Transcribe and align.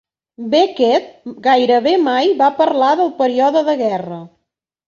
Beckett 0.53 1.11
gairebé 1.49 1.93
mai 2.07 2.33
va 2.41 2.49
parlar 2.63 2.91
del 3.03 3.15
període 3.23 3.65
de 3.69 3.81
guerra. 3.87 4.19